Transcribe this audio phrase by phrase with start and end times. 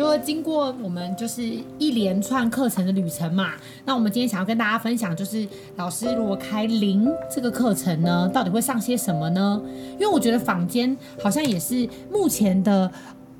[0.00, 1.42] 就经过我们就是
[1.78, 3.50] 一连串课程的旅程嘛，
[3.84, 5.46] 那我们今天想要跟大家分享，就是
[5.76, 9.60] 老师如果开零这个课程呢，到底会上些什么呢？
[9.92, 12.90] 因为我觉得坊间好像也是目前的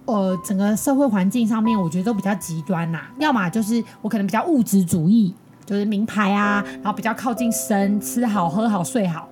[0.05, 9.27] 呃整个社会环境上面，我觉得都比较极端呐、要么就是我可能比较物质主义，就是名牌啊，然后比较靠近神，吃好喝好睡好，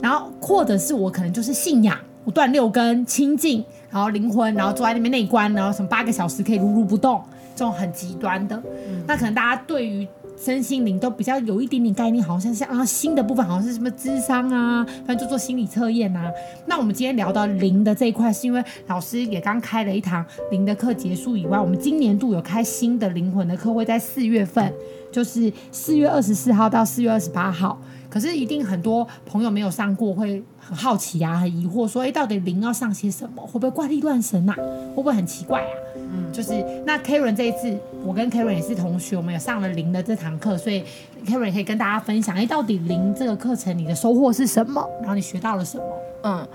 [0.00, 3.64] 然后或者是我可能就是信仰，不断六根清净。
[3.90, 7.22] 然后灵魂，然后坐在那边内观，然后什么八个小时可以如如不动，
[7.54, 8.56] 这种很极端的。
[8.88, 10.06] 嗯、那可能大家对于
[10.38, 16.30] 身心灵都比较有一点点概念，好像像啊新的部分好像是什么智商啊，反正就做心理测验啊。
[16.66, 24.72] 那我们今天聊到灵的这一块，是因为老师也刚开了一堂灵的课结束以外，我们今年度有开新的灵魂的课，会在四月份，
[25.12, 27.78] 就是四月二十四号到四月二十八号。
[28.10, 33.40] 可是一定很多朋友没有上过，会很好奇啊，很疑惑，说，哎，到底灵要上些什么？
[33.46, 34.56] 会不会怪力乱神呐、啊？
[34.90, 35.72] 会不会很奇怪啊？
[35.96, 36.52] 嗯，就是
[36.84, 40.84] 那 Karen 这一次，我跟 Karen 也是同学，我们也上了灵的这堂课，所以
[41.24, 44.84] Karen 可以跟大家分享，哎，到底灵这个课程你的收获是什么？
[45.00, 45.84] 然后你学到了什么？
[46.24, 46.48] 嗯，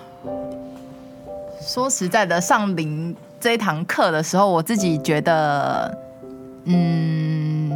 [1.62, 5.98] 说实在的，上灵这一堂课的时候，我自己觉得，
[6.66, 7.72] 嗯。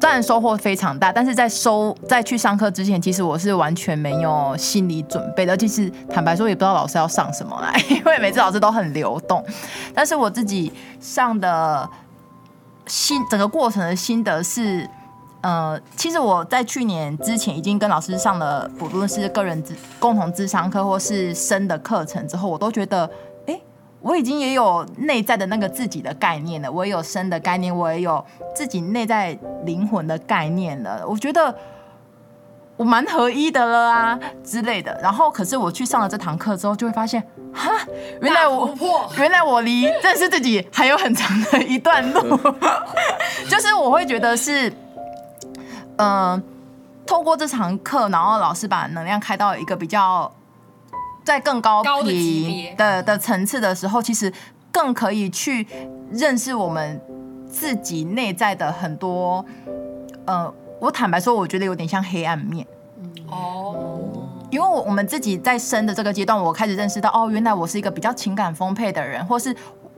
[0.00, 9.44] 当然收获非常大，但是在收在去上课之前，其实我是完全没有心理准备的，其实坦白说也不知道老师要上什么来，因为每次老师都很流动。
[9.94, 11.88] 但是我自己上的
[12.86, 14.88] 心整个过程的心得是，
[15.42, 23.08] 呃，其实我在去年之前已经跟老师上了不论是个人咨共同智商课或是深的课程之后，我都觉得。
[24.02, 28.24] 我已经也有内在的那个自己的概念了，我也有生的概念，我也有
[28.54, 31.06] 自己内在灵魂的概念了。
[31.06, 31.54] 我觉得
[32.78, 34.98] 我蛮合一的了啊之类的。
[35.02, 37.70] 然后，可是我去上了这堂课之后，就会发现，哈，
[38.22, 38.74] 原来我
[39.18, 42.38] 原来我离认识自己还有很长的一段路。
[43.50, 44.70] 就是我会觉得是，
[45.96, 46.42] 嗯、呃，
[47.04, 50.32] 透过这堂课，然后老师把能量开到一个比较。
[51.30, 54.32] 在更高频的的层次的时候，其实
[54.72, 55.64] 更可以去
[56.10, 57.00] 认识我们
[57.48, 59.44] 自己内在的很多。
[60.24, 62.66] 呃，我坦白说，我觉得有点像黑暗面。
[63.28, 64.00] 哦，
[64.50, 69.54] 因为我我们自己在生的这个阶段，我开始认识到，哦，原来我是一个比较情感丰沛的人，或是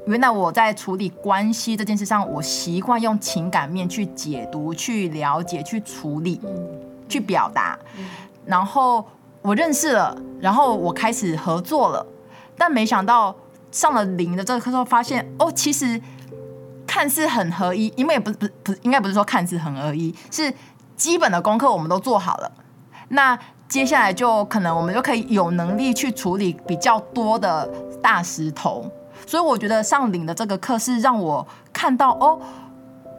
[0.06, 6.38] 原来我在处理关系这件事上，我习惯用情感面去解读、去了解、去处理、
[7.09, 7.78] 去表达，
[8.44, 9.03] 然后。
[9.42, 12.06] 我认识了，然后我开始合作了，
[12.56, 13.34] 但没想到
[13.72, 16.00] 上了零的这个课之后，发现哦，其实
[16.86, 20.54] 看似很合一，因为不是不是不，应该不是说看似很合一，是
[20.97, 22.52] 基本的功课我们都做好了。
[23.08, 23.36] 那
[23.69, 27.69] 接下来就可能我们就可以有能力去处理比较多的
[28.00, 28.88] 大石头。
[29.26, 32.38] 所以我觉得上零的这个课是让我看到哦，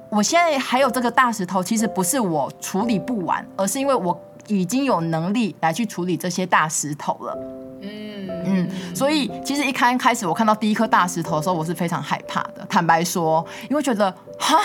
[0.09, 4.17] 我现在还有这个大石头，其实不是我处理不完，而是因为我。
[4.47, 7.37] 已经有能力来去处理这些大石头了，
[7.81, 12.65] 嗯嗯，所以其实一开开始我看到第一颗大石头的时候，我是非常害怕的。
[12.69, 14.57] 坦白说，因为觉得哈，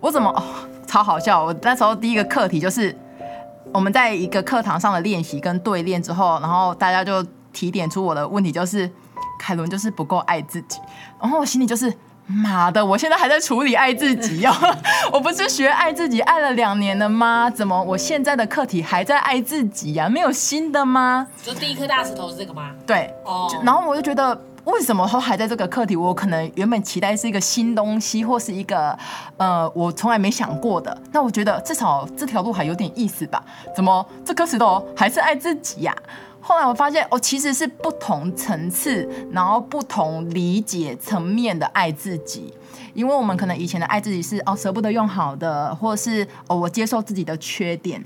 [0.00, 0.42] 我怎么哦，
[0.86, 1.44] 超好笑。
[1.44, 2.96] 我那时候第一个课题就是
[3.72, 8.90] 我们在一个课堂上的练习跟对练之后，然后大家就提点出我的问题，就是
[9.38, 10.78] 凯伦就是不够爱自己，
[11.20, 11.92] 然后我心里就是。
[12.28, 12.84] 妈的！
[12.84, 14.52] 我现在还在处理爱自己哟，
[15.10, 17.48] 我不是学爱自己爱了两年了吗？
[17.50, 20.08] 怎么我现在的课题还在爱自己呀？
[20.08, 21.26] 没有新的吗？
[21.42, 22.72] 就第一颗大石头是这个吗？
[22.86, 23.50] 对，哦。
[23.64, 25.96] 然后我就觉得，为什么都还在这个课题？
[25.96, 28.96] 我可能原本期待是一个新东西，或是一个
[29.38, 30.96] 呃我从来没想过的。
[31.12, 33.42] 那我觉得至少这条路还有点意思吧？
[33.74, 35.96] 怎么这颗石头还是爱自己呀？
[36.40, 42.54] 后来我发现，哦，其实是不同层次，然后不同理解层面的爱自己。
[42.94, 48.04] 因为我们可能以前的爱自己是哦舍不得用好的，或者是哦我接受自己的缺点。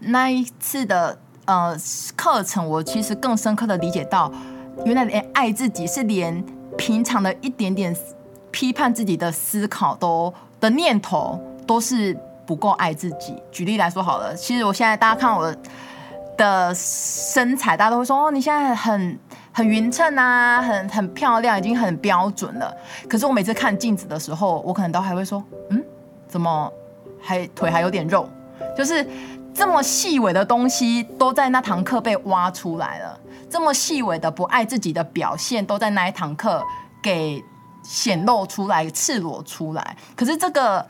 [0.00, 1.76] 那一次的呃
[2.16, 4.32] 课程，我其实更深刻的理解到，
[4.84, 6.44] 原来连爱自己是连
[6.76, 7.94] 平常的一点点
[8.50, 13.34] 批判自己的思考都的念头都是不够爱自己。
[13.52, 15.54] 举例来说好了，其实我现在大家看我
[16.36, 16.74] 的。
[16.74, 19.18] 身材，大家都会说哦，你现在很
[19.52, 22.74] 很匀称啊，很很漂亮，已经很标准了。
[23.06, 25.84] 可是我每次看镜子的时候，我可能都还会说，嗯，
[26.26, 26.72] 怎么
[27.20, 28.26] 还腿还有点肉？
[28.74, 29.06] 就是
[29.52, 36.64] 这么细微的东西都在那堂课被挖出来了，这么细微的不爱自己的表现都在那一堂课
[37.02, 37.44] 给
[37.82, 39.96] 显露出来、赤裸出来。
[40.16, 40.86] 可是这个，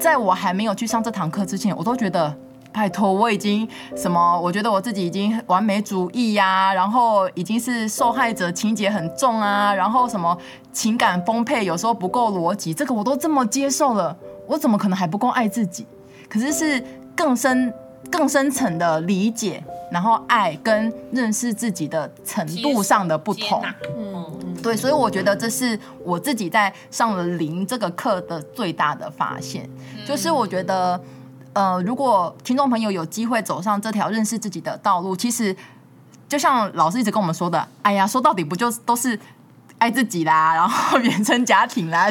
[0.00, 2.36] 在我还没有去上这堂课之前，我都觉得。
[2.74, 3.66] 拜托，我已经
[3.96, 4.40] 什么？
[4.40, 10.36] 我觉得我自己已经完美主义呀、啊，然后已经是受害者情节很重啊，然后什么
[10.72, 14.16] 情感丰沛，有时候不够逻辑，这个我都这么接受了，
[14.48, 15.86] 我怎么可能还不够爱自己？
[16.28, 16.84] 可是是
[17.14, 17.72] 更深、
[18.10, 19.62] 更深层的理解，
[19.92, 23.62] 然后爱跟认识自己的程度上的不同。
[23.96, 29.70] 嗯，对，所以我觉得这是我自己在上了零这个课的最大的发现，
[30.04, 31.00] 就是我觉得。
[31.54, 35.56] 呃，如果听众朋友有机会走上这条认识自己的道路，其实
[36.28, 39.18] 就像老师一直跟我们说的，哎呀，说到底不就都是
[39.78, 42.08] 爱自己啦，然后 原生家庭啦，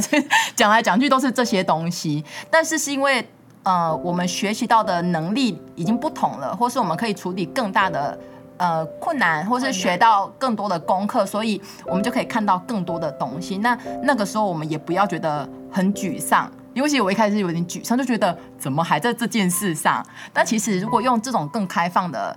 [0.55, 2.23] 讲来讲去都是这些东西。
[2.49, 3.27] 但是是因为
[3.63, 8.17] 呃，我们学习到的能力已经不同了，或是我们可以处理更大的
[8.57, 13.57] 呃困难，或是学到更多的功课，所以我们就可以看到更多的东西。
[13.57, 16.49] 那那个时候我们也不要觉得很沮丧。
[16.73, 20.05] 尤其我一开始有点沮丧，就觉得怎么还在这件事上？
[20.31, 22.35] 但其实如果用这种更开放的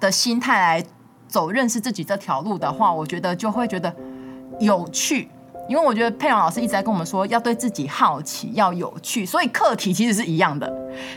[0.00, 0.84] 的心态来
[1.26, 3.94] 走认识自己这条路的话，我觉得就会觉得
[4.58, 5.28] 有趣。
[5.68, 9.26] 因为我觉得佩蓉老师一直在跟我们说，要对自己好奇，要有趣。
[9.26, 10.72] 所以课题其实是一样的，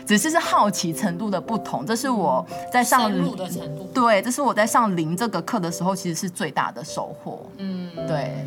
[0.06, 1.86] 只是是好奇程度的不同。
[1.86, 3.90] 这是我在上深入的程度。
[3.94, 7.46] 对，这是我在上零这个课的时候，其实是最大的收获。
[7.56, 8.46] 嗯，对。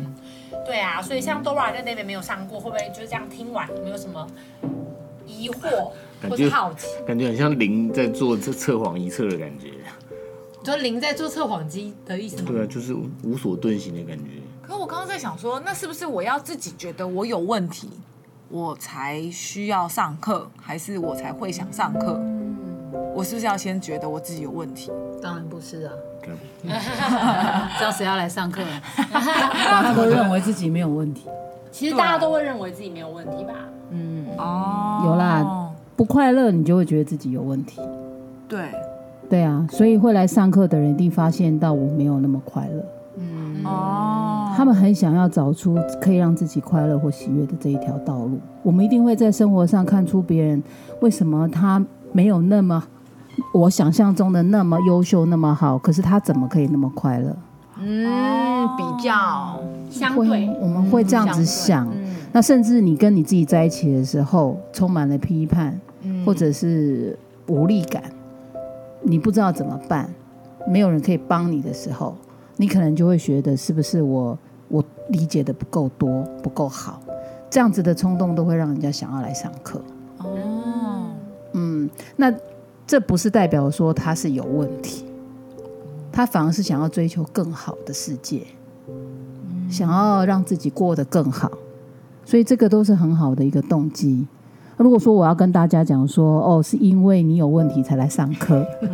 [0.66, 4.26] 对啊，所以像 Dora 跟 David 没有上过，会不会就是这样听完有没有什么
[5.26, 5.92] 疑惑
[6.28, 6.88] 或者好奇？
[7.06, 9.70] 感觉很像零在做这测谎仪测的感觉。
[10.64, 12.42] 就零在做测谎机的意思吗？
[12.48, 12.92] 对啊，就是
[13.22, 14.24] 无所遁形的感觉。
[14.60, 17.88] 可我刚刚在想说，那是不是我要自己觉得我有问题，
[18.48, 22.20] 我才需要上课，还是我才会想上课？
[23.16, 24.92] 嗯，我是不是要先觉得我自己有问题？
[25.22, 25.92] 当然不是啊。
[27.78, 28.60] 知道 谁要来上课？
[29.12, 31.28] 大家都认为自己没有问题。
[31.70, 33.54] 其实大家都会认为自己没有问题吧？
[33.90, 37.80] 嗯，哦，有啦，不快乐你就会觉得自己有问题。
[38.48, 38.70] 对，
[39.30, 42.84] 对啊，所以会来上课的人一定发现到我没有那么快乐。
[43.18, 48.40] 嗯，哦，他们很想要找出可以让自己快乐或喜悦的这一条道路。
[48.64, 50.60] 我们一定会在生活上看出别人
[51.02, 51.80] 为什么他
[52.12, 52.82] 没有那么。
[53.52, 57.36] 我想象中的那么优秀，那么好，可是他怎么可以那么快乐？
[57.78, 59.60] 嗯，比较
[59.90, 61.86] 相对，我们会这样子想。
[61.88, 68.02] 嗯、那甚至你跟你自己在一起的时候，充满了批判，嗯、或者是无力感，
[69.02, 70.08] 你不知道怎么办，
[70.66, 72.16] 没有人可以帮你的时候，
[72.56, 76.98] 你可能就会觉得是不是我我理解的不够多，不够好，
[77.50, 79.82] 这样子的冲动都会让人家想要来上课。
[80.18, 81.08] 哦，
[81.52, 82.32] 嗯，那。
[82.86, 85.04] 这不是代表说他是有问题，
[86.12, 88.42] 他反而是想要追求更好的世界，
[89.68, 91.50] 想要让自己过得更好，
[92.24, 94.26] 所以这个都是很好的一个动机。
[94.76, 98.64] 如果说我要跟大家讲说，哦，是因为你有问题才来上课，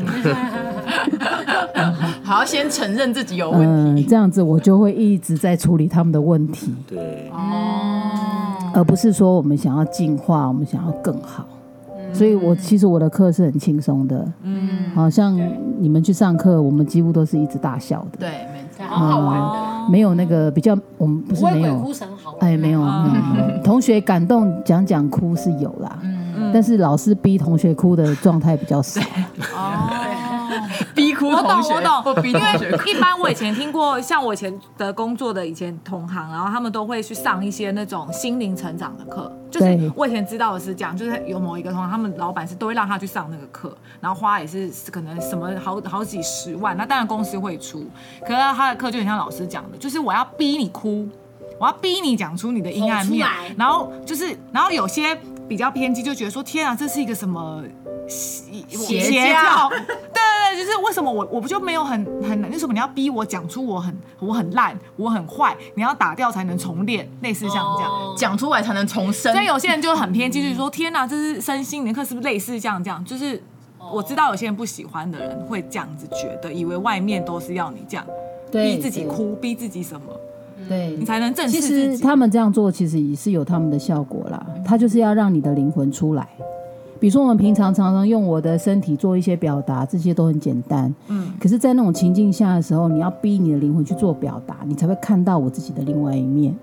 [2.23, 3.61] 还要先承认自己有问
[3.97, 7.39] 题，嗯，这样子我就会一直在处理他们的问题，对，哦
[8.75, 11.47] 而不是说我们想要进化，我们想要更好。
[12.13, 15.39] 所以，我其实我的课是很轻松的，嗯，好像
[15.79, 19.41] 你们去上课，我们几乎都是一直大笑的，对，没错，好好玩。
[19.41, 21.85] 的，没有那个比较，我们不是没有，
[22.39, 29.01] 哎，没有，没有，同学感动讲讲哭是有啦，嗯，但是老师逼同学哭的状态比较少，
[31.33, 31.61] 我懂，
[32.05, 32.41] 我懂， 因为
[32.87, 39.31] 一般我以前听过，像我以前的工作的以前同行，然后他们都会去上一些那种心灵成长的课。
[39.51, 47.85] 就是我以前知道的是这样，就是有某一个同行，他们老板是都会让他去上那个课，然后花也是可能什么好好几十万，那当然公司会出，
[48.23, 51.07] 可是他的课就很像老师讲的，就是我要逼你哭，
[51.59, 55.15] 我要逼你讲出你的阴暗面，然后就是，然后有些
[55.47, 57.63] 比较偏激，就觉得说天啊，这是一个什么
[58.09, 59.69] 邪邪教？
[59.69, 60.23] 对
[60.57, 65.57] 就是为什么我我不就没有很很难为什么你要逼我讲出我很我很烂我很坏？
[65.75, 68.41] 你要打掉才能重练，类似像这样讲、oh.
[68.41, 69.33] 出来才能重生。
[69.33, 73.05] 所以有些人就很偏激，就是说天哪，这是身心灵课是不是类似这样这样？
[73.05, 73.43] 就是
[73.93, 78.07] 我知道有些人不喜欢的人会这样子觉得，以为外面都是要你这样
[78.51, 80.07] 逼自己哭，逼自己什么，
[80.69, 81.69] 对你才能正视自己。
[81.69, 86.29] 其实他们这样做其实也是有他们的效果啦，他就是要让你的灵魂出来。
[87.03, 90.95] 比如说，我们平常常常用我的身体做一些表达，这些都很简单。
[91.09, 96.55] 嗯，可是，在那种情境下的时候，你要逼你的灵魂去做表达，你才会看到我自己的另外一面。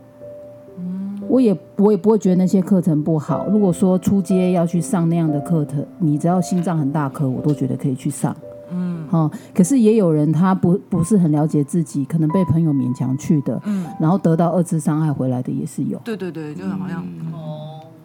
[0.77, 3.48] 嗯，我也我也不会觉得那些课程不好。
[3.50, 8.34] 如果说出街要去上那样的课程，你只要心脏很大颗，我都觉得可以去上。
[8.72, 9.29] 嗯，好。
[9.53, 16.00] 可是也有人他不不是很了解自己，可能被朋友勉强去的，嗯，然后得到二次伤害回来的也是有。
[16.05, 17.49] 对对对，就是好像、嗯、哦，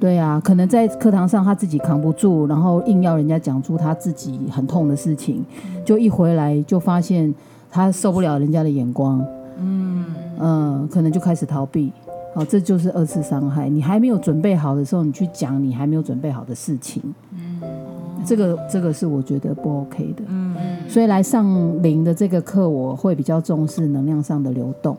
[0.01, 5.43] 对啊，可能在课堂上他自己扛不住，然后硬要人家讲出他自己很痛的事情，
[5.85, 7.33] 就一回来就发现
[7.71, 9.25] 他受不了人家的眼光，
[9.59, 10.05] 嗯
[10.39, 11.91] 嗯、呃，可能就开始逃避。
[12.35, 13.69] 好，这就是二次伤害。
[13.69, 17.01] 你还没有准备好的时候，你去讲你还没有准备好的事情，
[17.33, 17.61] 嗯，
[18.27, 20.91] 这个这个是我觉得不 OK 的，嗯嗯。
[20.91, 21.47] 所以来上
[21.81, 24.99] 灵的这个课，我会比较重视能量上的流动。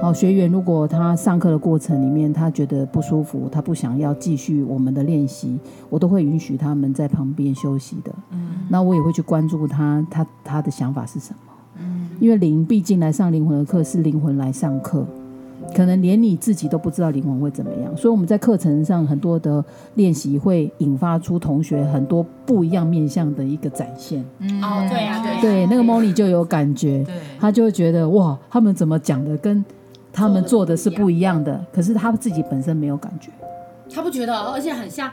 [0.00, 8.12] 好，学员如果他上课的过程里面他觉得不舒服，他不想要继续我们的练习，我都会允许他们在旁边休息的。
[8.30, 11.52] 嗯，那我也会去关注他，他他的想法是什么？
[11.78, 15.06] 嗯，因为灵毕竟来上灵魂的课是灵魂来上课。
[15.74, 24.24] 可能连你自己都不知道灵魂会怎么样，所以我们在课程上很多的练习会引发出同学很多不一样面向的一个展现。
[24.38, 29.64] 嗯，哦，对呀，对，对，那个 Molly 就有感觉，对，他就会觉得哇，他们怎么讲的跟
[30.12, 33.30] 他们做的是不一样的，可是他自己本身没有感觉，
[33.92, 35.10] 他不觉得，而且很像，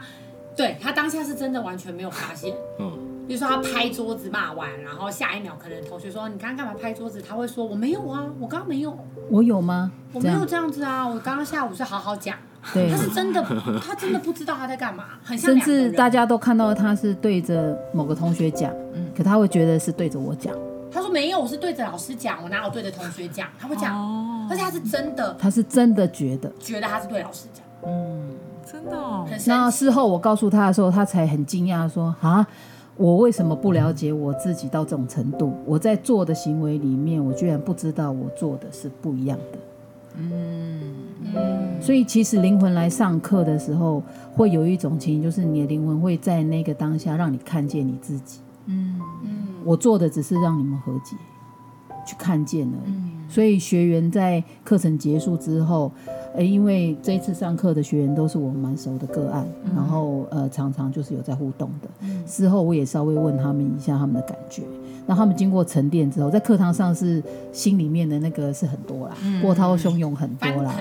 [0.56, 3.13] 对，他当下是真的完全没有发现，嗯。
[3.26, 7.22] 比如说他拍桌子骂完，然后下一秒可能同学说，你刚刚干嘛拍桌子？
[7.22, 8.96] 他会说我没有啊，我刚刚没有。
[9.30, 9.90] 我有吗？
[10.12, 12.36] 我没有这样子啊，我刚刚下午是好好讲。
[12.72, 13.42] 对，他是真的，
[13.82, 15.50] 他真的不知道他在干嘛，很像。
[15.50, 20.54] 甚至大家都看到他是对着某个同学讲，嗯，可他会觉得是对着我讲。
[20.90, 23.48] 他说没有，我是对着老师讲，我哪有对着同学讲？
[23.58, 28.30] 他会讲，哦，而且他是真的，他是真的觉得，觉得他是对老师讲，嗯，
[28.70, 29.26] 真的哦。
[29.46, 32.46] 那事后我告诉他的时候，他才很惊讶说啊。
[32.96, 35.52] 我为什么不了解我自己到这种程度？
[35.66, 39.58] 我在做的行为里面，我居然不知道我做的是不一样的。
[40.16, 40.80] 嗯
[41.34, 41.82] 嗯。
[41.82, 44.00] 所以其实灵魂来上课的时候，
[44.32, 48.38] 会有一种情形，就是你的灵魂会在那个当下让你看见你自己。
[48.66, 49.46] 嗯嗯。
[49.64, 51.16] 我做的只是让你们和解，
[52.04, 52.94] 去看见而已。
[53.28, 55.90] 所以学员在课程结束之后。
[56.36, 61.88] 诶，因为这一次上课的学员都是我蛮熟的个案，嗯、然后呃，常常就是有在互动的。
[62.00, 64.64] 嗯、事后我也稍微问他们一下他们的感觉，
[65.06, 70.74] 那他们经过沉淀之后，在课堂上是心里面的那个是很多啦，嗯、波涛汹涌很多啦。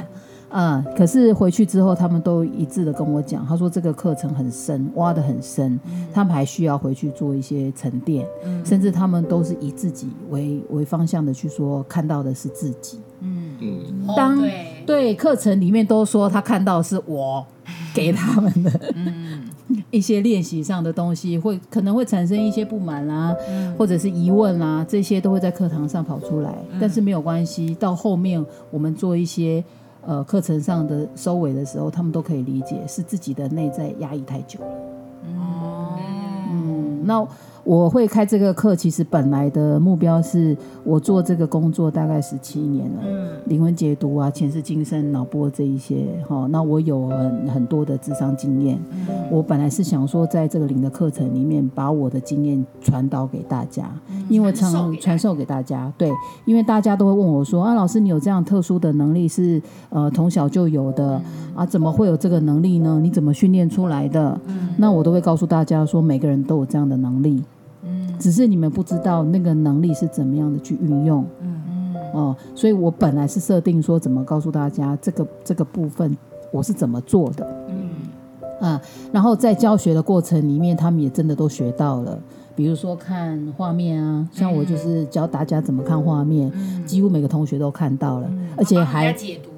[0.53, 12.99] 嗯，可是回去之后，他们都一致的跟我讲，他说这个课程很深，挖得很深，嗯、他们还需要回去做一些沉淀，嗯、甚至他们都是以自己为为方向的去说，看到的是自己。
[13.21, 13.57] 嗯。
[13.59, 14.47] 嗯，当、哦、
[14.85, 17.43] 对课程里面都说他看到的是我
[17.95, 19.49] 给他们的，嗯，
[19.89, 29.63] 一些练习上的东西，会可能会产生一些不满啦，嗯、或者是疑问啦，这些都会在课堂上跑出来，嗯、但是没有关系，到后面我们做一些。
[30.05, 34.67] 呃，课程上的收尾的时候，他们都可以理解，是自己的内在压抑太久了。
[35.39, 35.97] 哦，
[36.51, 37.27] 嗯，那。
[37.63, 56.11] 我会开这个课，其实本来的目标是我做这个工作大概十七年了，嗯，灵魂解读啊、前世今生、脑波这一些，哈，那我有很很多的智商经验，嗯，我本来是想说，在这个灵的课程里面，把我的经验传导给大家，嗯，因为常传授给大家，对，
[56.43, 62.99] 因为大家都会问我说，啊，老师，你有这样特殊的能力是呃从小就有的，嗯，啊，怎么会有这个能力呢？
[63.01, 64.37] 你怎么训练出来的？
[64.47, 67.41] 嗯，那我都会告诉大家说，每个人都有这样的能力。
[68.19, 71.61] 只是你们不知道那个能力是怎么样的去运用，嗯。
[71.67, 76.15] 嗯哦，所以我本来是设定说怎么告诉大家这个这个部分
[76.51, 77.89] 我是怎么做的，嗯。
[78.61, 78.79] 啊，
[79.11, 82.19] 然后在教学的过程里面，他们也真的都学到了，
[82.55, 89.49] 比如说看画面啊，像我就是教大家怎么看画面，嗯、几乎每个同学都看到了，嗯、而且还解读。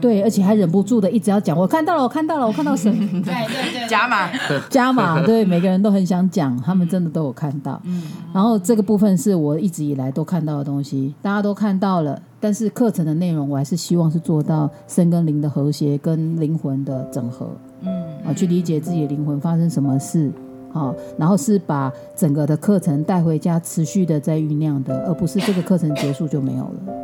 [0.00, 3.08] 对，而且还忍不住的一直要讲，我看到了，我看到了，我看到什么？
[3.22, 4.30] 对对对，加码，
[4.68, 7.80] 加码， 对，每个人都很想讲，他们真的都有看到。
[7.84, 8.02] 嗯，
[8.32, 17.48] 然后这个部分是我一直以来都看到的东西，大家都看到了，但是课程的内容我还是希望是做到身跟灵的和谐，跟灵魂的整合。
[17.82, 17.90] 嗯，
[18.26, 20.30] 啊，去理解自己的灵魂发生什么事，
[20.72, 26.94] 好，然后是把整个的课程带回家，持续的在酝酿的，而不是这个课程结束就没有了。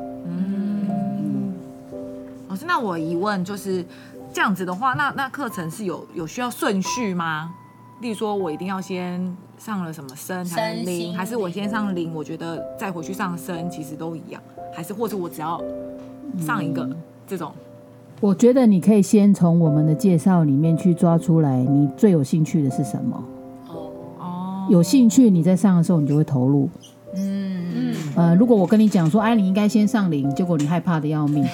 [2.67, 3.85] 那我疑问就是
[4.33, 7.55] 这样子的话，那那课程是有有需要顺序吗？
[8.00, 14.40] 例如说，我一定要先上了什么身才能灵，还是我先上灵，我觉得再回去上身其实都一样，
[14.73, 15.61] 还是或者我只要
[16.38, 17.52] 上一个、嗯、这种？
[18.21, 23.25] 我觉得你可以先从我们的介绍里面去抓出来，你最有兴趣的是什么？
[23.69, 26.69] 哦哦，有兴趣你在上的时候你就会投入。
[27.17, 31.45] 嗯嗯呃，如果我跟你讲说，哎，你应该先上零，结果你害怕的要命。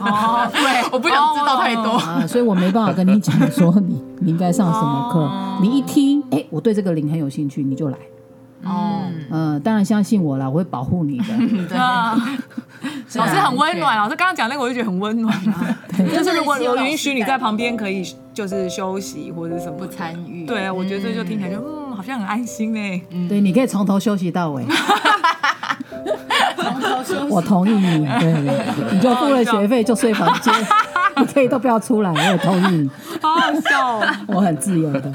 [0.00, 1.92] 哦，对， 我不想知道太多。
[1.92, 5.30] 啊，所以我没办法跟你讲说你你应该上什么课。
[5.62, 7.96] 你一听，哎，我对这个零很有兴趣，你就来。
[8.64, 11.24] 哦，嗯，当然相信我啦，我会保护你的。
[11.66, 12.14] 对啊，
[13.14, 15.78] 老师很温暖，老师刚刚讲那个我就觉得很温暖啊。
[15.96, 18.02] 就是如果有允许你在旁边可以
[18.34, 23.02] 就是休息或者什么不参与，对，我觉得这就听起来就嗯，好像很安心呢。
[23.28, 24.64] 对，你可以从头休息到尾。
[27.28, 28.32] 我同意你，对，
[28.92, 30.52] 你就付了学费就睡房间，
[31.16, 32.90] 你可以都不要出来，我也同意你。
[33.20, 35.12] 好好笑哦，我很自由的。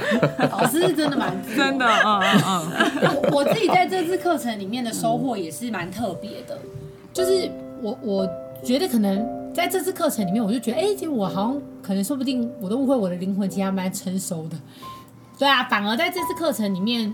[0.51, 3.31] 老师是真的蛮自由真的，嗯嗯嗯。
[3.31, 6.57] 我自己在这次课程里面的收获也是蛮特别的，
[7.13, 7.49] 就是
[7.81, 8.29] 我我
[8.63, 14.57] 觉得可能在这次课程里面，我就觉得，哎、欸，其实我好像可能说不定我都误会我的灵魂其实还蛮成熟的。
[15.37, 17.13] 对啊，反而在这次课程里面，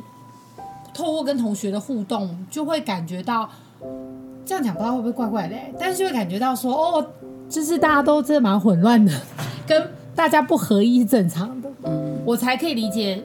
[0.94, 3.50] 透过跟同学的互动，就会感觉到，
[4.46, 7.08] 这样讲不知道会不会怪怪的、欸，但是就会感觉到说，哦，
[7.50, 9.12] 就是大家都真的蛮混乱的，
[9.68, 11.70] 跟大家不合一是正常的。
[11.84, 13.24] 嗯，我才可以理解，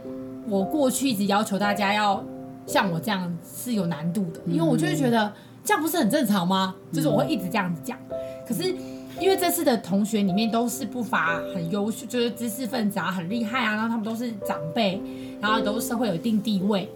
[0.48, 2.22] 我过去一直要求大家要。
[2.68, 5.32] 像我这样是有难度的，因为我就会觉得
[5.64, 6.74] 这样不是很正常吗？
[6.92, 7.96] 就是我会一直这样子讲。
[8.44, 8.74] 可是
[9.20, 15.00] 因为这次的同学里面都是不乏很优秀，就是知识分子啊，很厉害啊，然后他们都是长辈，
[15.40, 16.90] 然后都是社会有一定地位，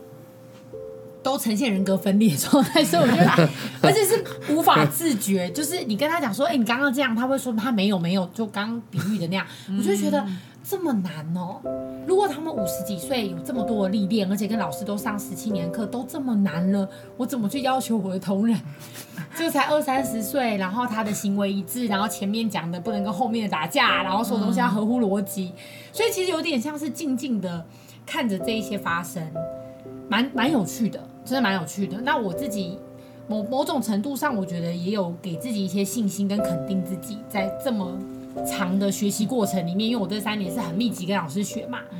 [1.22, 3.48] 都呈现人格分裂状态，所以我觉得，
[3.82, 5.50] 而且是无法自觉。
[5.50, 9.46] 就是你跟他讲说，哎，你刚刚这样，他会说他没有没有，就刚刚比喻的那样，
[9.78, 10.24] 我就觉得。
[10.62, 11.56] 这么难哦！
[12.06, 18.56] 如果他们五十几岁有这么多的历练，而且跟老师都上十七年课，都这么难了，我怎么去要求我的同仁？
[19.36, 25.52] 就才二三十岁，然后他的行为一致，然后前面讲的不能跟后面的打架，然后说东西要合乎逻辑，
[25.92, 27.66] 所以其实有点像是静静的
[28.06, 29.20] 看着这一些发生，
[30.10, 31.98] 蛮蛮有趣的，真的蛮有趣的。
[32.02, 32.76] 那我自己
[33.26, 37.98] 某某种程度上，我觉得也有给自己一些信心跟肯定自己，在这么。
[38.46, 41.98] 长的学习过程里面，因为我这三年是很密集跟老师学嘛，嗯、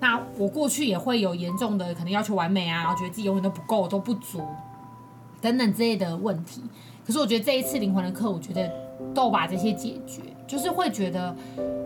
[0.00, 4.40] 那我过去也会有严重的可能要求完美啊，然后觉得自己永远都不够、都不足
[5.38, 6.62] 等等之类的问题。
[7.06, 8.72] 可是我觉得这一次灵魂的课，我觉得
[9.14, 11.34] 都把这些解决，就是会觉得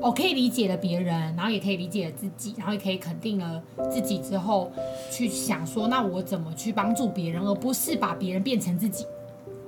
[0.00, 4.70] 我可以理解了别人，然后也可以理解了自己，然后也可以肯定了自己之后，
[5.10, 9.06] 去想说，那我怎么去帮助别人，而不是把别人变成自己。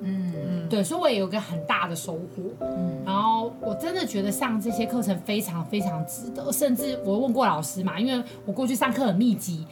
[0.05, 2.42] 嗯嗯，对，所以我也有个很大的收获。
[2.61, 9.64] 嗯，然后我真的觉得上这些课程非常非常值得，甚至我问过老师嘛，因为我过去上课很密集，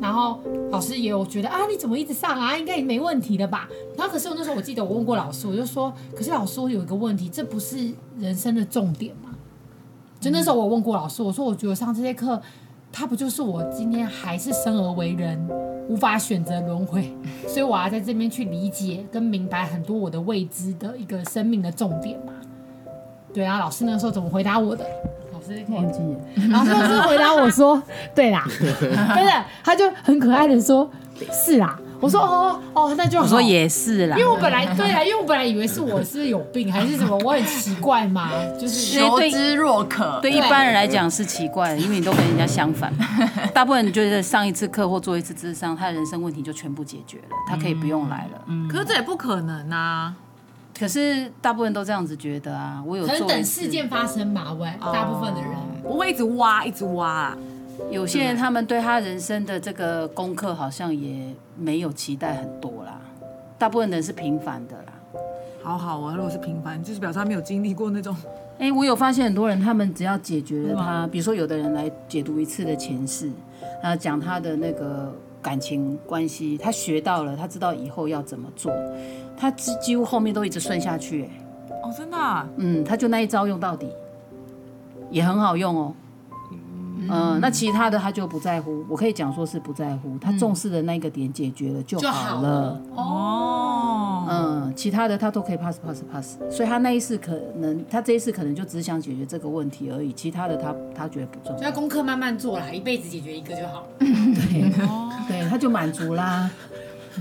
[0.00, 2.56] 然后老师也有觉得啊，你怎么一直上啊？
[2.56, 3.68] 应该也没问题的吧？
[3.96, 9.30] 然后可是我那时候我记得我问过老师，我就说，可是老师我有一个问题，这不是人生的重点吗？
[10.20, 12.40] 就那时候我问过老师，我说我觉得上这些课，
[12.92, 15.48] 它不就是我今天还是生而为人？
[15.88, 17.10] 无法选择轮回，
[17.48, 22.34] 所以我要在这边去理解跟明白很多我的未知的一个生命的重点嘛。
[23.32, 24.84] 对啊，老师那时候怎么回答我的？
[25.68, 26.48] 忘记了。
[26.50, 27.82] 老师老师回答我说
[28.14, 29.32] ：“对啦，不是，
[29.64, 30.90] 他就很可爱的说：
[31.32, 33.24] 是啦。”我说哦哦，那就好。
[33.24, 40.20] 我说也是啦，因为我本来对啊，因为我本来以为是我是有病还是什么，我很奇怪嘛， 就是求知若渴。
[40.22, 42.92] 对一般人来讲是奇怪的，因为你都跟人家相反。
[43.52, 48.42] 大部分人觉得上一次课或做一次智商，他的人生问题就全部解决了，他可以不用来了。
[48.46, 50.14] 嗯，可是这也不可能啊。
[50.78, 55.50] 可是大部分都这样子觉得啊，我有可能等事件发生吧，喂，大部分的人
[55.82, 57.38] 不会一直挖，一直挖啊。
[57.90, 63.00] 有些人他们对他人生的这个功课好像也没有期待很多啦，
[63.58, 64.92] 大部分人是平凡的啦。
[65.62, 68.14] 好好啊，如果是平凡，就是表示他没有经历过那种。
[68.58, 73.30] 哎、欸，我有发现很多人，他们只要解决了他，比如说有的人来解读一次的前世，
[73.82, 78.72] 然后讲他的那个感情关系，他学到了，他知道以后要怎么做，
[79.38, 81.30] 他几几乎后面都一直顺下去、欸。
[81.82, 82.48] 哦，真的、啊？
[82.56, 83.88] 嗯，他就那一招用到底，
[85.10, 85.94] 也很好用哦。
[87.10, 92.82] 嗯，那其他的他就不在乎，我可以讲说是不在乎，他重视的那个点解决了就好了。
[92.94, 101.58] 哦，嗯，其他的他都可以 pass pass pass，所以他那一次可能，他这一次可能就只想解决这个问题而已，其他的他他觉得不重要。
[101.58, 103.86] 所以功课慢慢做啦，一辈子解决一个就好了。
[104.00, 104.70] 对，
[105.28, 106.50] 对，他就满足啦。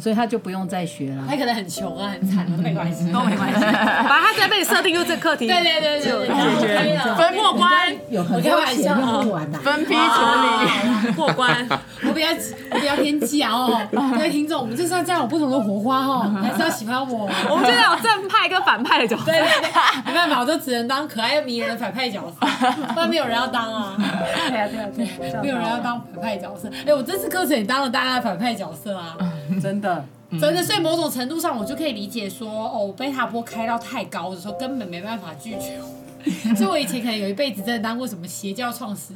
[0.01, 1.23] 所以他就不用再学了。
[1.29, 3.59] 他可能很穷啊，很惨都没关系，都没关系。
[3.61, 6.27] 反正他这辈子设定就这课题，对对对对，
[6.59, 7.71] 解决分过关，
[8.09, 11.67] 有很多钱用不完的，分批处理过关。
[12.03, 12.27] 我比较
[12.71, 17.29] 我比较偏激啊哦，各位听众，我们就是要这样有不同的火花哦，还是要喜欢我？
[17.49, 19.25] 我们就是有正派跟反派的角色。
[19.25, 19.69] 对对对，
[20.05, 22.47] 没办法，我就只能当可爱又迷人的反派角色，
[22.93, 23.95] 不然没有人要当啊。
[24.49, 26.69] 对啊对啊对啊，没有人要当反派角色。
[26.85, 29.17] 哎，我这次课程也当了大家的反派角色啊，
[29.61, 30.05] 真的。
[30.31, 35.87] 真的，所以某种程度上，我就可以理解说，哦，贝塔波开到太高的时候，根本没办法拒绝我。
[36.53, 39.13] 所以我以前可能有一辈子真的当过什么邪教创始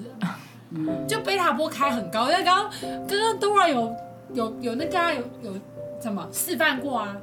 [0.70, 2.30] 人，就贝塔波开很高。
[2.32, 2.72] 但刚刚
[3.06, 3.94] 刚刚 Dora 有
[4.34, 5.60] 有有那个、啊、有有
[6.00, 7.18] 怎么示范过啊？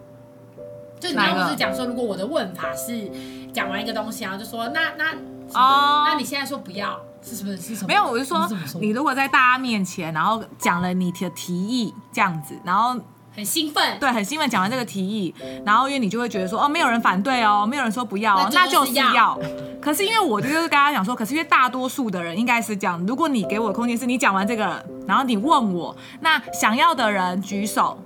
[1.01, 3.11] 就你刚刚不是讲说，如果我的问法是
[3.55, 5.13] 讲完一个东西，然后就说那那
[5.55, 7.01] 哦，那你现在说不要。
[7.29, 7.57] 是什么？
[7.57, 7.89] 是什么？
[7.89, 8.49] 没有，我是说，
[8.81, 12.99] 你如果在大家面前，然后讲了你的提议这样子，然后
[13.35, 19.11] 很兴奋，对，很兴奋讲完这个提议，然后因为你就会觉得说，哦，没有人反对哦，没有人说不要哦，那就是要。
[19.11, 19.39] 是要
[19.81, 27.97] 可是因为我就是跟大家讲说，可是因为大多数的人应该是这样，如果你给我的空间是你讲完这个，然后你问我，那想要的人举手，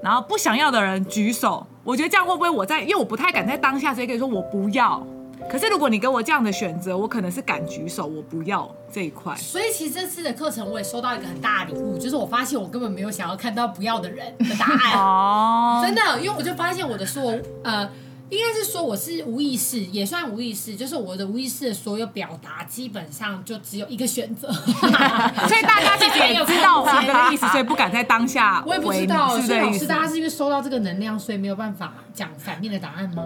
[0.00, 5.04] 然后不想要的人举手，我觉得这样会不会我在，因为我不太敢在当下直接跟你说我不要。
[5.50, 9.34] 可是如果你给我这样的选择，我可能是敢举手，我不要这一块。
[9.36, 14.92] 所以其实这次的课程我也收到一个很大的礼物，就是我发现我根本没有想要看到不要的人的答案。
[15.00, 17.32] 哦，真的，因为我就发现我的说，
[17.64, 17.88] 呃，
[18.28, 24.52] 应该是说我是无意识，也算无意识，就是我的无意识的所有表达基本上就只有一个选择。
[24.52, 28.62] 所以大家其实也知道我的意思， 所以不敢在当下。
[28.66, 33.22] 我也不知道，所以老师大家是因为收到这个能量，所以没有办法讲反面的答案吗？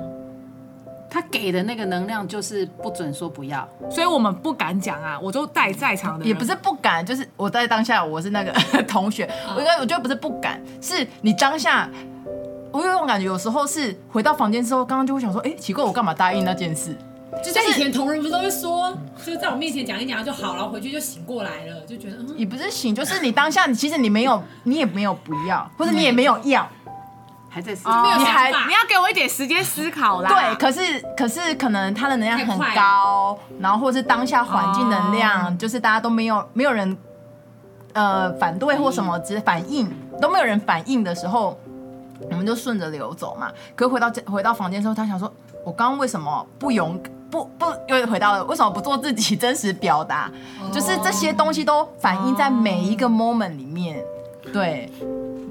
[1.13, 5.21] 他给的那个能量就是不准说不要，所以我们不敢讲啊。
[5.21, 8.51] 我都带在场的，也不是不敢，就是我在当下我是那个
[8.89, 11.87] 同学，我应该我觉得不是不敢，是你当下，
[12.73, 16.97] 我有种感觉，有时候是回到房间之后，刚刚就会想说，哎、欸，奇怪，我干嘛答应那件事？
[17.45, 26.67] 就像以前同仁不是都会说，就在我面前讲一讲就好了，回去就醒过来了，就觉得，嗯也不是醒，就是你当下，你其实你没有，你也没有不要，或者你也没有要。
[27.53, 30.31] 还在思考，你还你要给我一点时间思考啦。
[30.31, 30.81] 对，可是
[31.15, 36.97] 可是可能他的能量很高，然后或是当下环境能量，哦、就是大家都没有没有人
[37.93, 39.87] 呃反对或什么，只反应
[40.19, 41.61] 都没有人反应的时候，
[42.31, 43.53] 我们就顺着流走嘛。
[43.77, 45.31] 可是回到回到房间之后，他想说，
[45.63, 46.99] 我刚刚为什么不勇
[47.31, 50.31] 不不又回到了为什么不做自己真实表达？
[50.59, 54.03] 哦、就是这些东西都反映在每一个 moment 里面，
[54.55, 54.91] 对。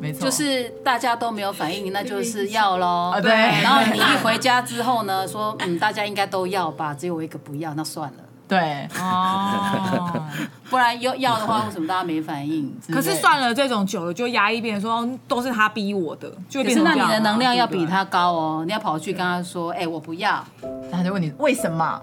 [0.01, 3.13] 没错，就是大家都没有反应，那就是要喽。
[3.21, 3.31] 对。
[3.31, 8.17] 然后你一回家之后呢，说嗯，大家应该都要吧，只有我一个不要，那算了。
[8.47, 8.87] 对。
[8.99, 10.27] 哦。
[10.71, 12.73] 不然要要的话，为什么大家没反应？
[12.91, 20.43] 可是算了，这种久了就压抑，变成说都是他逼我的，就变成那你的能量要比他高哦，你要跑去跟他说，哎，我不要。
[20.91, 22.01] 他就问你为什么？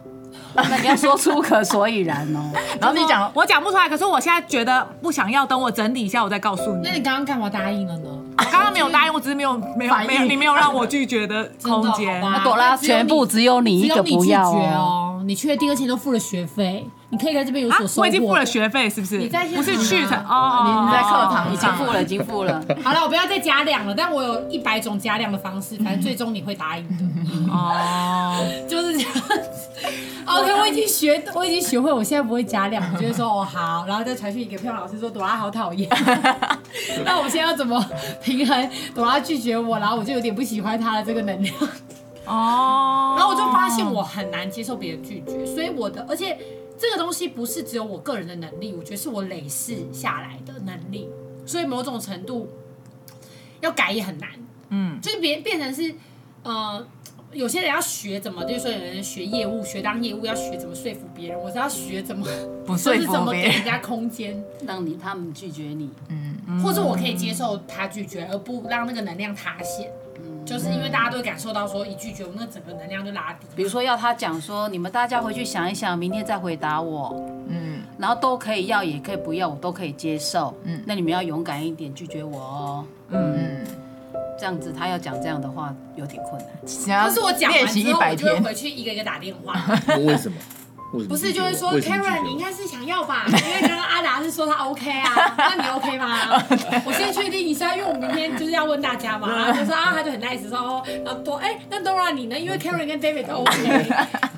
[0.70, 6.80] 那你要说出个所以然哦， 然后你讲，我讲不出来，可是我现在觉得不想要，等我整理一下，我再告诉你。
[6.84, 8.08] 那你刚刚干嘛答应了呢？
[8.38, 12.20] 我刚刚没有答应，我只是没有没有没有，你没有让我拒绝的 空间。
[12.42, 15.22] 朵拉，全部只有你一个不要哦。
[15.26, 15.70] 你确定？
[15.70, 18.02] 而且都付了学费，你可以在这边有所收获。
[18.02, 19.18] 我已经付了学费，是不是？
[19.18, 20.86] 你在不是去程哦？
[20.86, 22.62] 你在课堂已经付了，已经付了。
[22.84, 27.04] 好了，我不要再加量了，但我有一百种加量的方式，反正最终你会答应的。
[27.50, 28.36] 哦，
[28.68, 29.10] 就是这样。
[30.26, 35.88] OK， 我已经学，我已经学会，我现在不会加量，我就会说哦好，然后再传讯给漂亮老师说朵拉好讨厌。
[37.04, 37.82] 那我们现在要怎么
[38.22, 41.54] 平衡朵拉拒绝我，然后我就有点不喜欢她的这个能量。
[42.26, 43.14] 哦。
[43.16, 46.36] 然后我就发现我很难接受别人拒绝，所以我的，而且
[46.78, 51.08] 这个东西不是只有我个人的能力，我觉得是我累世下来的能力，
[51.44, 52.48] 所以某种程度
[53.60, 54.30] 要改也很难。
[54.70, 55.94] 嗯，就是别变成是
[56.42, 56.86] 呃。
[57.30, 62.26] 有些人要学怎么，就是说有人学业务，学当业务要学怎么说服别人，我是要学怎么
[62.64, 70.07] 不 说服别人，怎么给人家空间，让你他们拒绝你，嗯，或者我可以接受他拒绝，而不让那个能量塌陷，嗯，
[70.48, 73.46] 就是因为大家都会感受到说一拒绝，我那整个能量就拉低。
[73.54, 77.14] 比如说要他讲说，你们大家回去想一想，明天再回答我，
[77.48, 83.64] 嗯，然后都可以要也可以不要，我都可以接受，嗯，那你们要勇敢一点拒绝我哦，嗯。
[84.40, 87.04] 这样子，他要讲这样的话有点困难。
[87.04, 89.60] 可是我讲完之后，我就会回去一个一个打电话。
[89.98, 90.38] 为什么？
[90.90, 93.24] 不是，就是说，Karen，你应该是想要吧？
[93.26, 96.42] 因为刚刚阿达是说他 OK 啊，那你 OK 吗？
[96.86, 99.28] 我先确定一下，因为我明天就是要问大家嘛。
[99.30, 102.38] 然后就说啊，他就很 nice 说哦，然后多哎，那 Dora 你呢？
[102.38, 103.86] 因为 Karen 跟 David 都 OK，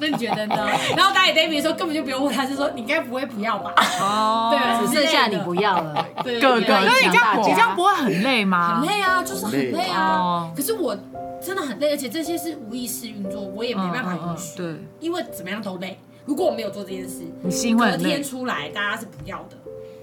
[0.01, 0.57] 那你觉得呢？
[0.97, 3.73] 然后打给 David 说根本就不用问，他是说你应该不会不要吧？
[4.01, 6.05] 哦，对，只剩下你不要了。
[6.25, 8.81] 对，各个，所以你这样你这样不会很累吗？
[8.81, 10.51] 很累啊，就是很累啊。
[10.57, 10.97] 可是我
[11.41, 14.57] 真的很累，而且这些是无意识运作，我也没办法允许。
[14.57, 15.97] 对，因为怎么样都累。
[16.31, 18.05] 如果我没有做这件事，你心会很累。
[18.05, 19.57] 隔天出来，大家是不要的。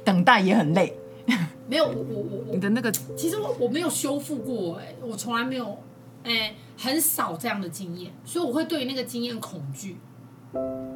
[0.03, 0.93] 等待也很累。
[1.69, 2.53] 没有，我我我我。
[2.53, 5.77] 你的那个，其实我我没有修复过，哎，我从来没有，
[6.25, 9.95] 哎，很少这样的经验，所以我会对那个经验恐惧，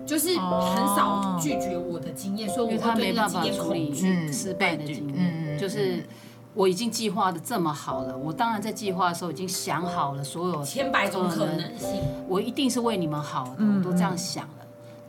[0.05, 6.05] 就是很少拒绝我的经验，所以我会对那个经验恐惧，失败的经验，就是
[6.53, 14.60] 我已经计划的这么好了，我当然在计划的时候已经想好了所有千百种可能性，我一定是为你们好的，我都这样想了。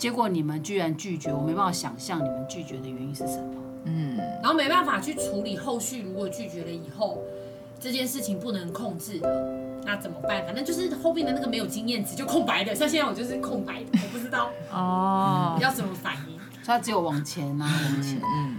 [0.03, 3.55] 结果你们居然拒绝，我没办法想象你们拒绝的原因是什么。
[3.85, 7.23] 嗯，然后没办法去处理后续，如果拒绝了以后，
[7.79, 10.45] 这件事情不能控制的，那怎么办？
[10.45, 16.37] 反正就是后面的那个没有经验值就空白的，像现在我就是空白的，我不知道哦，要怎么反应。
[16.65, 18.21] 他只有往前啊，往前。
[18.25, 18.57] 嗯，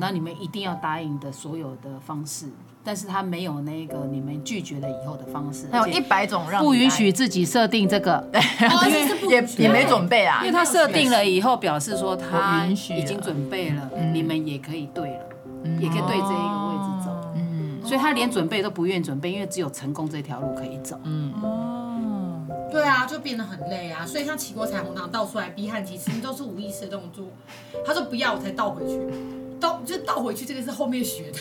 [0.00, 2.46] 那你们一定要答应的所有的方式，
[2.82, 8.26] 但是他没有那个你们拒绝了以后的方式，他有一百种让不允许自己设定这个，
[9.28, 15.26] 也也没准备啊，因为他设定了以后，表示说他允许已经准备了，你们也可以对了，
[15.78, 17.32] 也可以对这一个位置走。
[17.36, 20.98] 嗯，所以他连准备都不愿意准备，因为只有成功这条路可以走。
[21.04, 24.06] 嗯，哦，对啊，就变得很累啊。
[24.06, 27.26] 所以像起锅彩虹糖倒出来逼汉，其实都是无意识的动作。
[27.84, 28.98] 他说不要，我才倒回去，
[29.60, 31.38] 倒就倒回去，这个是后面学的。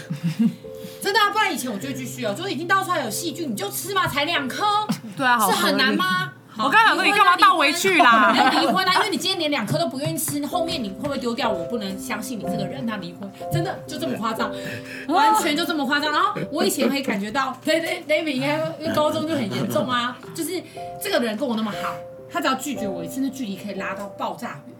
[1.01, 4.65] 真的啊，不然以前我就继续哦，就是已经倒出来有细菌，你就吃嘛，才两颗，
[5.17, 5.93] 对啊，好是很难？
[5.95, 6.33] 吗？
[6.61, 8.93] 我刚想说你干嘛倒回去啦离婚啊离婚啊！
[8.95, 11.63] 因 为你今天连两颗都不愿意吃，后面你会不会丢掉我？
[11.67, 14.51] 不能相信你这个人，他离婚真的就这么夸张，
[15.07, 16.11] 完全就这么夸张。
[16.11, 20.61] 然后我以前会感觉到，对对，David 应该因为高中就很严重啊，就是
[21.01, 21.93] 这个人跟我那么好，
[22.29, 24.75] 他只要拒绝我一次，那距离可以拉到爆炸远，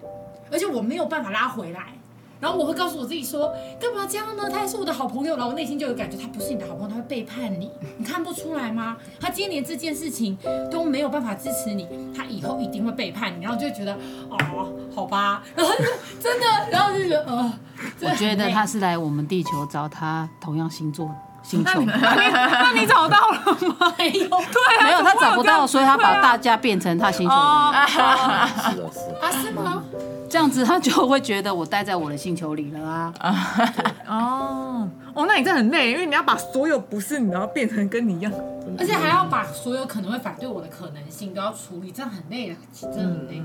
[0.51, 1.93] 而且我没有办法拉回来。
[2.39, 4.49] 然后我会告诉我自己说，干嘛这样呢？
[4.49, 8.95] 他还是我的好朋友，然后我内心就有感觉，他不是你的好朋友，他会背叛你， 你看不出来吗？
[9.19, 10.38] 他今天连这件事情
[10.71, 13.93] 都没有办法支持你，他以后一定会背叛你，然后就会觉得，
[14.30, 15.84] 哦，好吧，然后就
[16.21, 17.54] 真的，然后就觉得，呃，
[18.02, 21.10] 我觉得他是来我们地球找他同样星座
[21.43, 23.38] 星球，那你找到了
[23.80, 23.93] 吗？
[23.97, 27.88] 没有，对啊，没有他找不到，所以他把大家家变成他星球的人。
[27.88, 29.19] 是的，是的。
[29.21, 29.84] 啊，是吗？
[30.30, 33.13] 这样子他就会觉得我待在我的星球里了啊。
[34.08, 38.32] 哦哦，那你这很累，因为你要把所有不是你，然后变成跟你一样。
[38.78, 43.42] 而且还要把所有可能会反对我的可能性都要处理，这样很累啊，真的很累。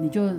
[0.00, 0.30] 你就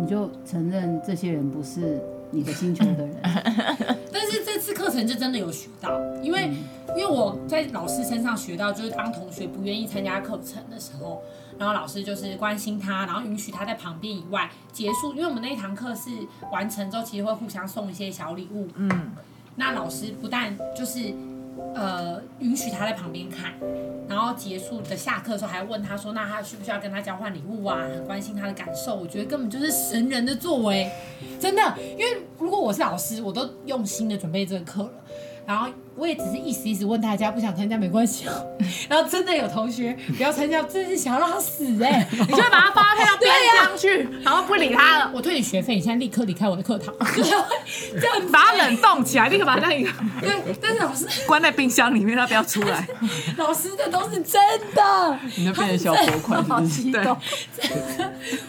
[0.00, 3.16] 你就承认这些人不是你的星球的人。
[4.12, 6.50] 但是这次课程就真的有学到，因为、
[6.96, 11.22] 因为我在老师身上学到，就是当同学不愿意参加课程的时候，
[11.58, 16.10] 然后老师就是关心他，然后允许他在旁边以外结束，因为我们那一堂课是
[16.52, 18.68] 完成之后，其实会互相送一些小礼物。
[18.74, 19.12] 嗯，
[19.56, 21.14] 那老师不但就是
[21.74, 23.54] 呃允许他在旁边看，
[24.08, 27.78] 然后结束的下课的时候还问他说，那他需不需要跟他交换礼物啊？
[27.80, 30.90] 很关心他的感受，我觉得根本就是神人的作为，
[31.40, 31.62] 真的。
[31.78, 34.90] 因为如果我是老师，我都用心的准备这个课了。
[35.46, 38.32] 然后我也只是意思意思问大家，不想参加没关系哦。
[38.88, 42.08] 然后真的有同学不要参加，真的是想要让他死哎、欸！
[42.12, 45.10] 你就会把他发配到边疆去，然后不理他了。
[45.14, 46.94] 我退你学费，你现在立刻离开我的课堂，
[47.98, 52.86] 这样子把他冷冻起来，立刻把他那个对，但是老师关在冰箱里面，他不要出来。
[53.38, 54.40] 老师的都是真
[54.74, 56.82] 的，你就变成小火款是不是？
[56.82, 57.16] 激动，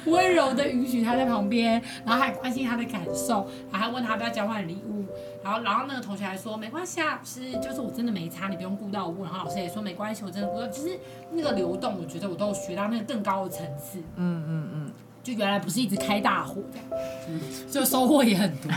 [0.05, 5.05] 温柔的允许他在旁边，然后还关心他的感受，然后还问他要不要交换礼物。
[5.43, 7.21] 然后，然后那个同学还说没关系啊，
[7.61, 9.23] 就是我真的没差，你不用顾到我。
[9.23, 10.71] 然后老师也说没关系，我真的不用。
[10.71, 10.99] 就是
[11.31, 13.99] 那个流动，我觉得我都有学到那个更高的层次。
[14.15, 14.91] 嗯嗯嗯，
[15.23, 18.71] 就原来不是一直开大火这样，就收获也很多。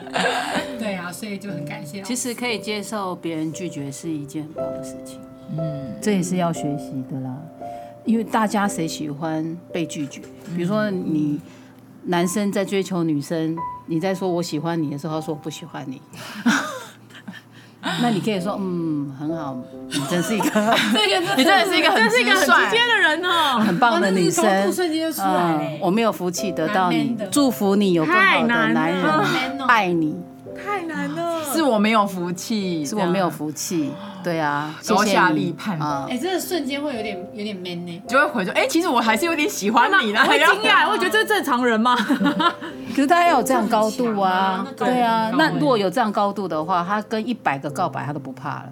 [0.78, 2.02] 对啊，所以就很感谢。
[2.02, 5.18] 其实可以接受别人拒绝是一件很棒的事情。
[5.56, 7.36] 嗯，这也是要学习的啦。
[8.04, 10.20] 因为大家谁喜欢被拒绝？
[10.56, 11.38] 比如说你
[12.04, 13.56] 男生在追求女生。
[13.86, 16.00] 你在说我喜欢你的时候，他说我不喜欢你，
[18.02, 19.56] 那你可以说嗯，很好，
[19.88, 20.74] 你真是一个，
[21.36, 24.44] 你真的是一个很是一个很直接的人哦，很棒的女生。
[25.80, 29.04] 我没有福气得到你，祝福你有更好的男人
[29.66, 30.14] 爱你，
[30.64, 33.90] 太难了，是我没有福气，是我没有福气。
[34.22, 36.06] 对啊，高下立判啊！
[36.10, 41.96] 哎，真的瞬间会有点有点 man 呢，就会回说，哎，其实我还是有点喜欢你的，很惊讶， 我会觉得这是正常人吗？
[42.94, 45.30] 可是他要有这样高度啊， 对啊。
[45.38, 48.66] 那如果有这样高度的话，他跟一百个告白他都不怕了。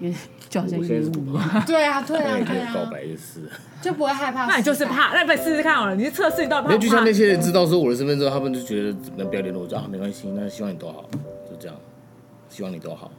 [0.00, 0.16] 嗯，因为
[0.48, 1.12] 就好像一样。
[1.66, 2.72] 对啊，对啊， 对啊。
[2.74, 3.50] 告白的事，
[3.82, 4.46] 就不会害怕。
[4.46, 6.78] 那你就是怕，那你试试看好了，你去测试你到底怕不怕。
[6.78, 11.04] 就像那些人知道说我的身份之后，他们就觉得怎么不要联络我，就啊没关系，那希望你都好，
[11.50, 11.76] 就这样。
[12.50, 13.10] 希望你都好，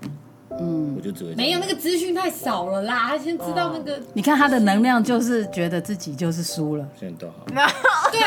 [0.60, 3.08] 嗯，我就只会没有那个资讯太少了啦。
[3.08, 7.46] 他先知道那个，你看他的能量就是觉得自己就是输了，现在都好，
[8.12, 8.20] 对，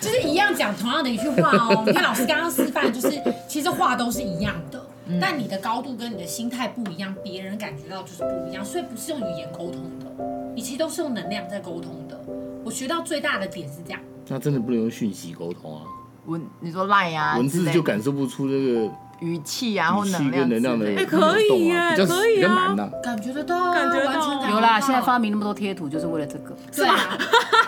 [0.00, 1.84] 就是一样讲同样的一句话哦。
[1.86, 4.84] 你看老师刚刚示范，就是其实话都是一样的，
[5.20, 10.06] 但你的高度跟你的心态不一样，别人感觉到就是不一样，所以不是用语言沟通的，
[10.54, 12.20] 你其实都是用能量在沟通的。
[12.64, 15.82] 我学到最大的点是这样，那真的不能用讯息沟通啊。
[16.26, 18.90] 文，你说赖啊，文字就感受不出这个。
[19.20, 22.74] 语气啊，或能量能量的哎可以耶比较可以啊。
[23.02, 26.56] 感觉得到，感觉到有啦，到现在发明那么多贴图就是为了这个。
[26.74, 27.18] 对啊，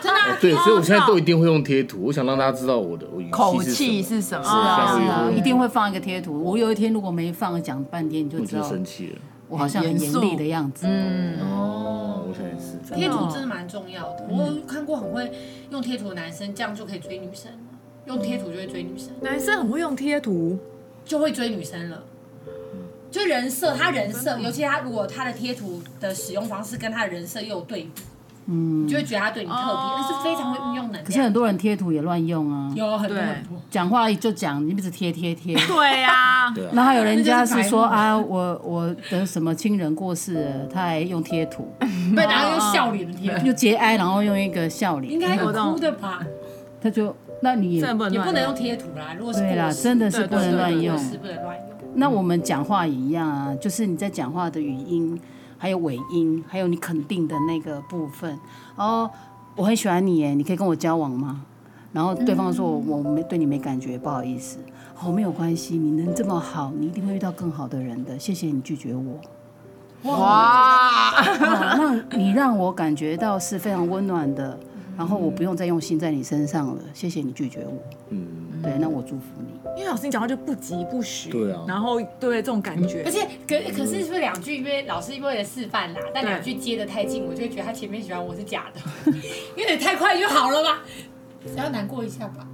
[0.00, 4.44] 真的对，所以我现在都一定会用贴图，我想让大家知道我的口气气是什么？
[4.44, 6.42] 是啊，是啊，会一定会放一个贴图。
[6.42, 9.18] 我有一天如果没放，讲半天你就知道生气了。
[9.48, 10.86] 我好像很严厉的样子。
[10.86, 12.32] 嗯，哦我。
[12.32, 12.78] 现在也是。
[12.94, 15.30] 贴图真的蛮重要的，我有看过很会
[15.70, 17.58] 用贴图的男生，这样就可以追女生了。
[18.06, 20.58] 用贴图就会追女生，男生很会用贴图，
[21.04, 22.04] 就会追女生了。
[23.10, 27.90] 就人设，他人设，尤其他如果他的贴图的使用方式跟他的人设又有对比，
[28.46, 31.04] 嗯，就会觉得他对你特别，那是非常会运用能量。
[31.04, 33.26] 可是很多人贴图也乱用啊，有很多对。
[33.26, 35.56] 很多，讲话就讲，你一直贴贴贴。
[35.56, 41.72] 对呀，对啊，然后还有人家是说啊，我我的什么亲人过世了，他还用贴图，
[42.14, 43.36] 被然后用笑脸的贴。
[43.36, 46.24] 图， 就节哀，然后用一个笑脸，应该有哭的吧？
[46.80, 50.98] 他就那你也不能乱也不能用贴图啦，如果是对啦，真的是不能乱用。
[50.98, 51.66] 是不能乱用。
[51.94, 55.18] 那我们讲话也一样啊，就是你在讲话的语音，
[55.59, 58.38] 还有尾音，还有你肯定的那个部分。
[58.76, 59.11] 哦，
[59.57, 61.42] 我很喜欢你耶，你可以跟我交往吗？
[61.92, 64.59] 然后对方说我我没对你没感觉，不好意思。
[65.03, 68.18] 哦，没有关系，你能这么好，你一定会遇到更好的人的。
[68.18, 69.18] 谢谢你拒绝我。
[70.12, 71.12] 哇，
[72.12, 74.59] 你让我感觉到是非常温暖的，
[75.00, 76.82] 然后我不用再用心在你身上了。
[76.92, 77.72] 谢谢你拒绝我。
[78.10, 78.28] 嗯，
[78.62, 79.58] 对，那我祝福你。
[79.74, 84.58] 因为老师你讲话就不急不徐，对啊然后对这种感觉而，且可可是是不是两句？
[84.58, 89.10] 因为老师为了示范啦，但对两句接的太近，我就会觉得他前面喜欢我是假的，
[89.56, 90.80] 因为你太快就好了吧？
[91.46, 92.46] 只要难过一下吧。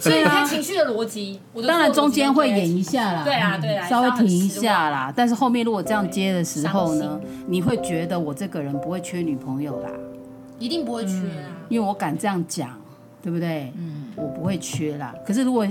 [0.00, 5.12] 所以你看情绪的逻辑，我的当然中间会演演一下啦，对啊对啊稍微停一下啦。
[5.16, 9.90] 但是后面如果这样接的时候呢，你会觉得我这个人不会缺女朋友啦，
[10.60, 11.50] 一定不会缺啊。
[11.68, 12.70] 因为我敢这样讲，
[13.20, 13.72] 对不对？
[13.76, 15.12] 嗯，我不会缺啦。
[15.26, 15.66] 可是如果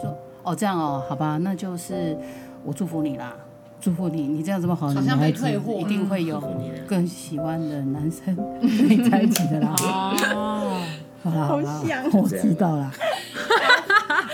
[0.00, 2.16] 说哦这样哦，好吧，那就是
[2.64, 3.32] 我祝福你啦，
[3.80, 6.42] 祝福你，你这样这么好的好像被女孩子退货一定会有
[6.86, 9.74] 更喜欢的男生 跟你在一起的啦。
[10.34, 10.82] 哦，
[11.22, 11.72] 好啦好啦，
[12.12, 12.90] 我知道啦。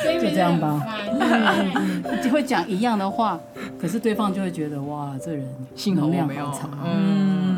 [0.05, 0.87] 就这样吧
[1.21, 3.39] 嗯就会讲一样的话，
[3.81, 7.57] 可是对方就会觉得哇，这人幸好能量我没有好差，嗯，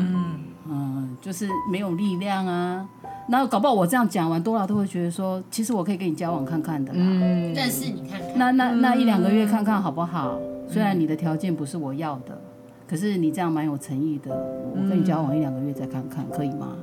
[1.21, 2.87] 就是没有力量啊。
[3.29, 6.99] 那搞不好我这样讲完，多拉都会觉得说，其实我可以跟你交往看看的啦。
[6.99, 10.37] 嗯，但是你看看，那那那一两个月看看好不好？
[10.67, 12.41] 虽然你的条件不是我要的，
[12.87, 14.31] 可是你这样蛮有诚意的，
[14.73, 16.75] 我跟你交往一两个月再看看，可以吗？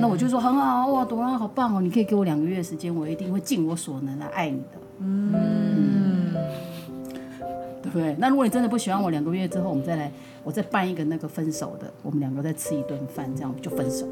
[0.00, 4.78] 那我就说很好哇，朵拉好棒哦，你可以给我两个月时间，我一定会尽我所能来爱你的。
[5.00, 5.34] 嗯，
[7.98, 8.14] 对？
[8.18, 10.10] 那如果你真的不喜欢我，两个月之后我们再来，
[10.42, 14.06] 我再办一个那个分手的，我们两个再吃一顿饭，这样就分手。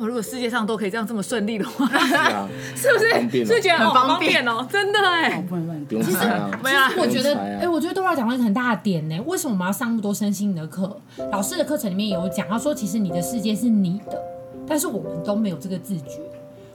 [0.00, 3.10] 我如果世界上都可以这样这么顺利的话，是啊，是不是？
[3.18, 5.42] 方便啊是不是觉得很好方方便便哦，真的哎。
[5.48, 6.60] 不能乱不用猜啊。
[6.62, 9.20] 没有啊我觉得，哎、我觉得豆豆讲了一个很大的点呢。
[9.26, 10.96] 为什么我们要上那么多身心灵的课？
[11.32, 14.22] 老师的课程里面有讲，他说其实你的世界是你的，
[14.68, 16.20] 但是我们都没有这个自觉，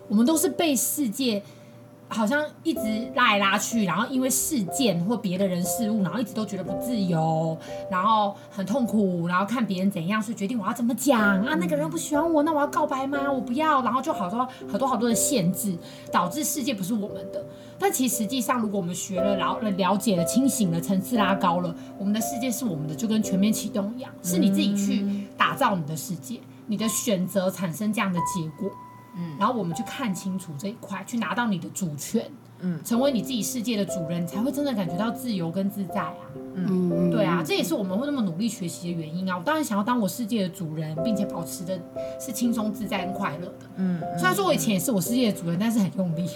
[0.10, 1.42] 我们都是被世界
[2.14, 2.82] 好像一直
[3.16, 7.58] 拉来拉去，然后因为事件或别的人事物，然后一直都觉得不自由，
[7.90, 11.56] 然后很痛苦，然后看别人怎样，所以决定我要怎么讲啊？
[11.56, 13.32] 那个人不喜欢我，那我要告白吗？
[13.32, 15.76] 我不要，然后就好多好多好多的限制，
[16.12, 17.44] 导致世界不是我们的。
[17.80, 28.72] 但其实实际上，如果我们学了，然后了解了、清醒了、层次拉高了，我们的世界是我们的，就跟全面启动一样，是你自己去打造你的世界，你的选择产生这样的结果。
[29.16, 32.26] 嗯，然后我们去看清楚这一块，去拿到你的主权，
[32.60, 36.16] 嗯，成为你自己世界的主人，才会真的感觉到自由跟自在啊。
[36.56, 39.38] 嗯，对啊，这也是我们会那么努力学习的原因啊。
[39.38, 41.80] 我当然想要当我世界的主人，并且保持的
[42.20, 43.70] 是轻松自在跟快乐的。
[43.78, 46.30] 嗯，虽然说我以前也是我世界的主人，但是很用力，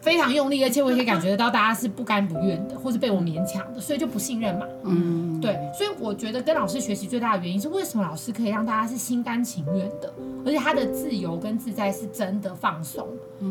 [0.00, 4.66] 非常用力，而且我也可以感觉得到大家是不甘不愿的，或是被我勉强的，所以就不信任嘛。
[4.84, 10.12] 嗯，对，所以我觉得跟老师学习最大的原因是，为什么老师可以让大家是心甘情愿的，
[10.44, 13.06] 而且他的自由跟自在是真的放松。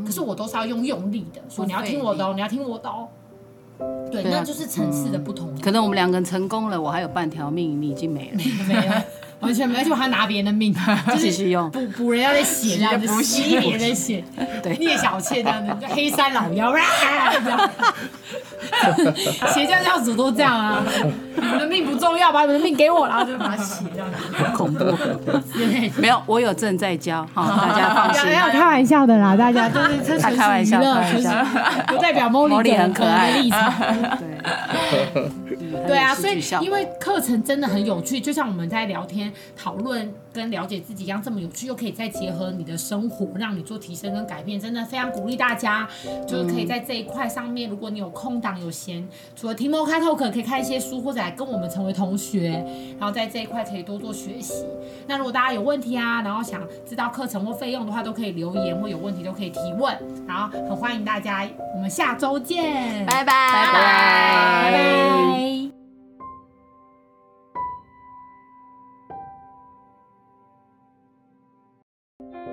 [0.05, 3.07] 可是我都是要用用力的，说你要听我的哦，你要听我的哦。
[4.11, 5.55] 对，对啊那就是层次的不同。
[5.61, 8.37] 可能我们两个人成功了，我还有半条命，你已经没了。
[8.67, 8.91] 没有，
[9.41, 10.73] 完全没有， 而且我还拿别人的命，
[11.07, 11.69] 就是继续用。
[11.71, 14.23] 补补人家的血 这样子，补吸别人的血，
[14.63, 14.77] 对。
[14.77, 16.81] 聂小倩这样子，就黑山老妖，啦，
[17.43, 17.69] 这样，
[19.53, 20.83] 邪教教主都这样啊，
[21.35, 24.17] 你们的命不重要，把你们的命给我，然后就把血这样子，
[24.55, 24.85] 恐怖。
[25.97, 28.25] 没有，我有正在教，好，大家放心。
[28.25, 31.31] 没有开玩笑的啦，大家就是他开玩笑开玩笑。
[31.87, 33.31] 不代表 Molly 茉莉很可爱。
[33.31, 33.73] 的立场。
[34.19, 35.48] 对，嗯很
[35.89, 45.87] 对啊，所以因为课程真的很有趣，就像我们在聊天讨论跟了解自己一样这么有趣，又可以再结合你的生活，让你做提升跟改变，真的非常鼓励大家，
[46.27, 52.63] 就是可以在这一块上面，如果你有空档有闲，除了听 Mocha Talk 可以看一些书，或者来跟我们成为同学，
[52.99, 54.65] 然后在这一块可以多做学习。
[55.07, 65.78] 那如果大家有问题啊，然后想知道课程或费用的话，都可以留言或有问题都可以提问，然后很欢迎大家，我们下周见，拜拜，拜拜，拜拜。